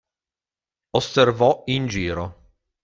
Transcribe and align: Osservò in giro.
Osservò 0.97 1.61
in 1.65 1.85
giro. 1.85 2.53